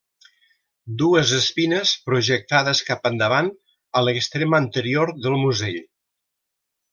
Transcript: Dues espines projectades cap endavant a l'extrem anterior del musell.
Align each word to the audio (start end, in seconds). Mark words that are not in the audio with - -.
Dues 1.01 1.33
espines 1.39 1.91
projectades 2.07 2.81
cap 2.87 3.05
endavant 3.11 3.51
a 4.01 4.03
l'extrem 4.07 4.57
anterior 4.63 5.13
del 5.27 5.39
musell. 5.45 5.79